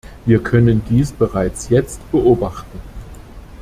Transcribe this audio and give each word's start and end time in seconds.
Wir 0.25 0.39
können 0.41 0.81
dies 0.89 1.11
bereits 1.11 1.69
jetzt 1.69 1.99
beobachten. 2.11 2.79